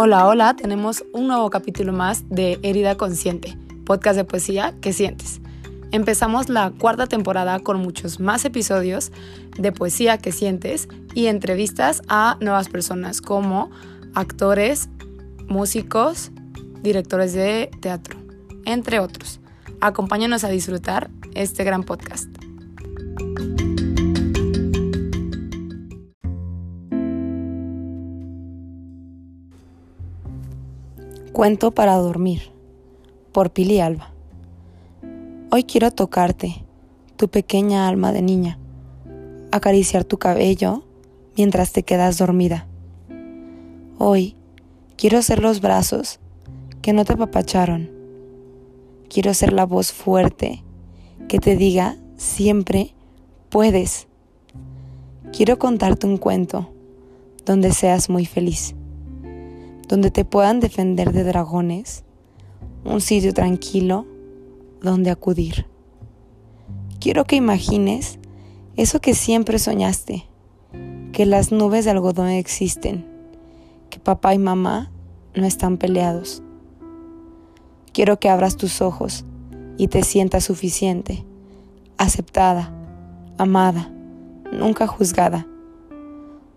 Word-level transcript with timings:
Hola, 0.00 0.28
hola, 0.28 0.54
tenemos 0.54 1.02
un 1.12 1.26
nuevo 1.26 1.50
capítulo 1.50 1.92
más 1.92 2.22
de 2.28 2.60
Herida 2.62 2.96
Consciente, 2.96 3.58
podcast 3.84 4.16
de 4.16 4.22
poesía 4.22 4.72
que 4.80 4.92
sientes. 4.92 5.40
Empezamos 5.90 6.48
la 6.48 6.70
cuarta 6.70 7.08
temporada 7.08 7.58
con 7.58 7.80
muchos 7.80 8.20
más 8.20 8.44
episodios 8.44 9.10
de 9.58 9.72
poesía 9.72 10.16
que 10.16 10.30
sientes 10.30 10.86
y 11.14 11.26
entrevistas 11.26 12.02
a 12.06 12.36
nuevas 12.40 12.68
personas 12.68 13.20
como 13.20 13.72
actores, 14.14 14.88
músicos, 15.48 16.30
directores 16.80 17.32
de 17.32 17.68
teatro, 17.80 18.20
entre 18.66 19.00
otros. 19.00 19.40
Acompáñanos 19.80 20.44
a 20.44 20.48
disfrutar 20.48 21.10
este 21.34 21.64
gran 21.64 21.82
podcast. 21.82 22.37
Cuento 31.38 31.70
para 31.70 31.94
dormir 31.94 32.50
por 33.30 33.52
Pili 33.52 33.78
Alba. 33.78 34.12
Hoy 35.52 35.62
quiero 35.62 35.92
tocarte, 35.92 36.64
tu 37.14 37.28
pequeña 37.28 37.86
alma 37.86 38.10
de 38.10 38.22
niña, 38.22 38.58
acariciar 39.52 40.02
tu 40.02 40.18
cabello 40.18 40.82
mientras 41.36 41.70
te 41.70 41.84
quedas 41.84 42.18
dormida. 42.18 42.66
Hoy 43.98 44.34
quiero 44.96 45.22
ser 45.22 45.40
los 45.40 45.60
brazos 45.60 46.18
que 46.82 46.92
no 46.92 47.04
te 47.04 47.12
apapacharon. 47.12 47.88
Quiero 49.08 49.32
ser 49.32 49.52
la 49.52 49.64
voz 49.64 49.92
fuerte 49.92 50.64
que 51.28 51.38
te 51.38 51.54
diga 51.54 51.98
siempre 52.16 52.96
puedes. 53.48 54.08
Quiero 55.32 55.56
contarte 55.60 56.04
un 56.04 56.16
cuento 56.16 56.72
donde 57.46 57.70
seas 57.70 58.10
muy 58.10 58.26
feliz 58.26 58.74
donde 59.88 60.10
te 60.10 60.24
puedan 60.24 60.60
defender 60.60 61.12
de 61.12 61.24
dragones, 61.24 62.04
un 62.84 63.00
sitio 63.00 63.32
tranquilo 63.32 64.06
donde 64.82 65.10
acudir. 65.10 65.66
Quiero 67.00 67.24
que 67.24 67.36
imagines 67.36 68.18
eso 68.76 69.00
que 69.00 69.14
siempre 69.14 69.58
soñaste, 69.58 70.26
que 71.12 71.26
las 71.26 71.50
nubes 71.50 71.84
de 71.84 71.90
algodón 71.90 72.28
existen, 72.28 73.06
que 73.90 73.98
papá 73.98 74.34
y 74.34 74.38
mamá 74.38 74.90
no 75.34 75.46
están 75.46 75.78
peleados. 75.78 76.42
Quiero 77.92 78.20
que 78.20 78.28
abras 78.28 78.56
tus 78.56 78.82
ojos 78.82 79.24
y 79.78 79.88
te 79.88 80.02
sientas 80.02 80.44
suficiente, 80.44 81.24
aceptada, 81.96 82.72
amada, 83.38 83.90
nunca 84.52 84.86
juzgada. 84.86 85.46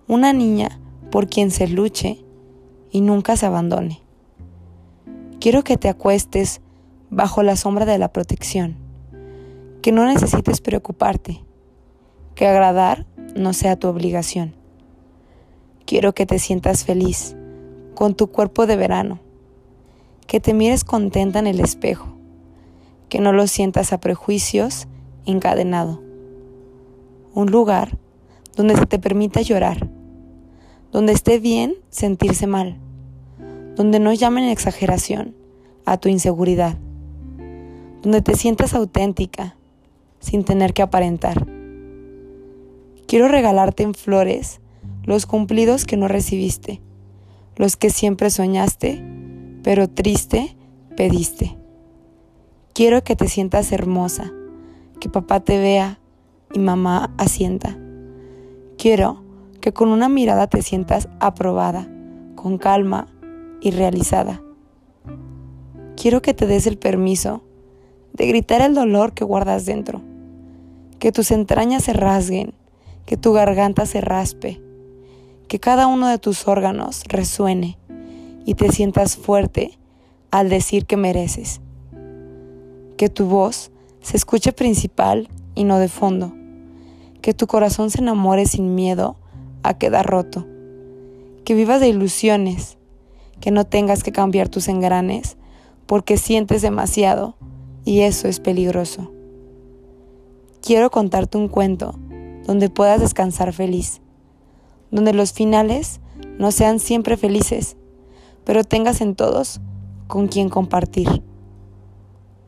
Una 0.07 0.33
niña 0.33 0.79
por 1.11 1.27
quien 1.27 1.49
se 1.49 1.67
luche 1.67 2.23
y 2.91 3.01
nunca 3.01 3.35
se 3.37 3.45
abandone. 3.45 4.01
Quiero 5.39 5.63
que 5.63 5.77
te 5.77 5.89
acuestes 5.89 6.61
bajo 7.09 7.41
la 7.41 7.55
sombra 7.55 7.85
de 7.85 7.97
la 7.97 8.13
protección, 8.13 8.75
que 9.81 9.91
no 9.91 10.05
necesites 10.05 10.61
preocuparte, 10.61 11.43
que 12.35 12.47
agradar 12.47 13.05
no 13.35 13.53
sea 13.53 13.75
tu 13.75 13.87
obligación. 13.87 14.53
Quiero 15.85 16.13
que 16.13 16.25
te 16.25 16.37
sientas 16.37 16.83
feliz 16.83 17.35
con 17.95 18.15
tu 18.15 18.27
cuerpo 18.27 18.67
de 18.67 18.75
verano, 18.75 19.19
que 20.27 20.39
te 20.39 20.53
mires 20.53 20.83
contenta 20.83 21.39
en 21.39 21.47
el 21.47 21.59
espejo, 21.59 22.07
que 23.09 23.19
no 23.19 23.33
lo 23.33 23.47
sientas 23.47 23.93
a 23.93 23.99
prejuicios 23.99 24.87
encadenado. 25.25 26.01
Un 27.33 27.51
lugar 27.51 27.97
donde 28.55 28.75
se 28.75 28.85
te 28.85 28.99
permita 28.99 29.41
llorar 29.41 29.89
donde 30.91 31.13
esté 31.13 31.39
bien 31.39 31.75
sentirse 31.89 32.47
mal, 32.47 32.77
donde 33.75 33.99
no 33.99 34.13
llamen 34.13 34.45
exageración 34.45 35.35
a 35.85 35.97
tu 35.97 36.09
inseguridad, 36.09 36.77
donde 38.01 38.21
te 38.21 38.35
sientas 38.35 38.73
auténtica 38.73 39.55
sin 40.19 40.43
tener 40.43 40.73
que 40.73 40.81
aparentar. 40.81 41.47
Quiero 43.07 43.27
regalarte 43.27 43.83
en 43.83 43.93
flores 43.93 44.61
los 45.03 45.25
cumplidos 45.25 45.85
que 45.85 45.97
no 45.97 46.07
recibiste, 46.07 46.81
los 47.55 47.75
que 47.75 47.89
siempre 47.89 48.29
soñaste, 48.29 49.03
pero 49.63 49.89
triste 49.89 50.55
pediste. 50.95 51.57
Quiero 52.73 53.03
que 53.03 53.15
te 53.15 53.27
sientas 53.27 53.71
hermosa, 53.71 54.31
que 54.99 55.09
papá 55.09 55.39
te 55.41 55.59
vea 55.59 55.99
y 56.53 56.59
mamá 56.59 57.13
asienta. 57.17 57.77
Quiero 58.77 59.20
que 59.61 59.71
con 59.71 59.89
una 59.89 60.09
mirada 60.09 60.47
te 60.47 60.61
sientas 60.61 61.07
aprobada, 61.19 61.87
con 62.35 62.57
calma 62.57 63.07
y 63.61 63.71
realizada. 63.71 64.41
Quiero 65.95 66.21
que 66.21 66.33
te 66.33 66.47
des 66.47 66.65
el 66.65 66.77
permiso 66.77 67.43
de 68.13 68.27
gritar 68.27 68.61
el 68.61 68.73
dolor 68.73 69.13
que 69.13 69.23
guardas 69.23 69.65
dentro, 69.65 70.01
que 70.99 71.11
tus 71.11 71.31
entrañas 71.31 71.83
se 71.83 71.93
rasguen, 71.93 72.53
que 73.05 73.17
tu 73.17 73.33
garganta 73.33 73.85
se 73.85 74.01
raspe, 74.01 74.61
que 75.47 75.59
cada 75.59 75.87
uno 75.87 76.07
de 76.07 76.17
tus 76.17 76.47
órganos 76.47 77.03
resuene 77.07 77.77
y 78.45 78.55
te 78.55 78.71
sientas 78.71 79.15
fuerte 79.15 79.77
al 80.31 80.49
decir 80.49 80.85
que 80.85 80.97
mereces, 80.97 81.61
que 82.97 83.09
tu 83.09 83.25
voz 83.25 83.71
se 84.01 84.17
escuche 84.17 84.53
principal 84.53 85.29
y 85.53 85.65
no 85.65 85.77
de 85.77 85.87
fondo, 85.87 86.33
que 87.21 87.33
tu 87.33 87.45
corazón 87.45 87.91
se 87.91 87.99
enamore 87.99 88.45
sin 88.47 88.73
miedo 88.73 89.17
a 89.63 89.75
quedar 89.75 90.05
roto. 90.05 90.47
Que 91.43 91.53
vivas 91.53 91.79
de 91.79 91.89
ilusiones, 91.89 92.77
que 93.39 93.51
no 93.51 93.65
tengas 93.65 94.03
que 94.03 94.11
cambiar 94.11 94.49
tus 94.49 94.67
engranes 94.67 95.37
porque 95.87 96.17
sientes 96.17 96.61
demasiado 96.61 97.35
y 97.83 98.01
eso 98.01 98.27
es 98.27 98.39
peligroso. 98.39 99.11
Quiero 100.61 100.91
contarte 100.91 101.37
un 101.37 101.47
cuento 101.47 101.95
donde 102.45 102.69
puedas 102.69 103.01
descansar 103.01 103.51
feliz, 103.51 104.01
donde 104.91 105.13
los 105.13 105.33
finales 105.33 105.99
no 106.37 106.51
sean 106.51 106.79
siempre 106.79 107.17
felices, 107.17 107.77
pero 108.43 108.63
tengas 108.63 109.01
en 109.01 109.15
todos 109.15 109.59
con 110.07 110.27
quien 110.27 110.49
compartir. 110.49 111.23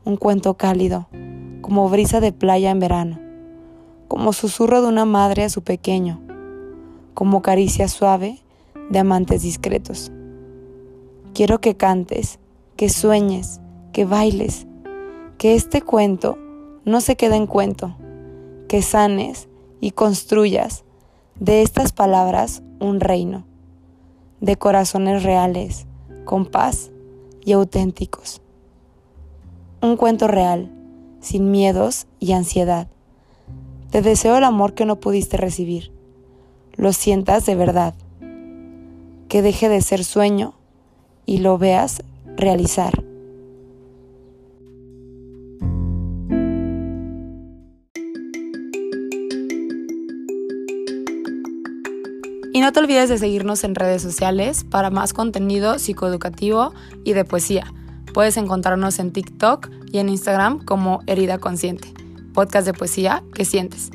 Un 0.04 0.16
cuento 0.16 0.54
cálido, 0.54 1.08
como 1.60 1.88
brisa 1.88 2.20
de 2.20 2.32
playa 2.32 2.70
en 2.70 2.78
verano, 2.78 3.18
como 4.06 4.32
susurro 4.32 4.82
de 4.82 4.88
una 4.88 5.04
madre 5.04 5.44
a 5.44 5.48
su 5.48 5.62
pequeño, 5.62 6.20
como 7.14 7.42
caricia 7.42 7.88
suave 7.88 8.40
de 8.90 8.98
amantes 8.98 9.42
discretos. 9.42 10.12
Quiero 11.32 11.60
que 11.60 11.76
cantes, 11.76 12.38
que 12.76 12.88
sueñes, 12.88 13.60
que 13.92 14.04
bailes, 14.04 14.66
que 15.38 15.54
este 15.54 15.80
cuento 15.80 16.38
no 16.84 17.00
se 17.00 17.16
quede 17.16 17.36
en 17.36 17.46
cuento, 17.46 17.96
que 18.68 18.82
sanes 18.82 19.48
y 19.80 19.92
construyas 19.92 20.84
de 21.38 21.62
estas 21.62 21.92
palabras 21.92 22.62
un 22.80 23.00
reino, 23.00 23.44
de 24.40 24.56
corazones 24.56 25.22
reales, 25.22 25.86
con 26.24 26.46
paz 26.46 26.90
y 27.44 27.52
auténticos. 27.52 28.42
Un 29.80 29.96
cuento 29.96 30.28
real, 30.28 30.72
sin 31.20 31.50
miedos 31.50 32.06
y 32.18 32.32
ansiedad. 32.32 32.88
Te 33.90 34.02
deseo 34.02 34.36
el 34.36 34.44
amor 34.44 34.74
que 34.74 34.86
no 34.86 35.00
pudiste 35.00 35.36
recibir 35.36 35.92
lo 36.84 36.92
sientas 36.92 37.46
de 37.46 37.54
verdad, 37.54 37.94
que 39.30 39.40
deje 39.40 39.70
de 39.70 39.80
ser 39.80 40.04
sueño 40.04 40.52
y 41.24 41.38
lo 41.38 41.56
veas 41.56 42.02
realizar. 42.36 43.02
Y 52.52 52.60
no 52.60 52.70
te 52.70 52.80
olvides 52.80 53.08
de 53.08 53.16
seguirnos 53.16 53.64
en 53.64 53.74
redes 53.74 54.02
sociales 54.02 54.64
para 54.64 54.90
más 54.90 55.14
contenido 55.14 55.78
psicoeducativo 55.78 56.74
y 57.02 57.14
de 57.14 57.24
poesía. 57.24 57.72
Puedes 58.12 58.36
encontrarnos 58.36 58.98
en 58.98 59.10
TikTok 59.10 59.70
y 59.90 60.00
en 60.00 60.10
Instagram 60.10 60.62
como 60.62 61.00
Herida 61.06 61.38
Consciente, 61.38 61.94
podcast 62.34 62.66
de 62.66 62.74
poesía 62.74 63.24
que 63.32 63.46
sientes. 63.46 63.90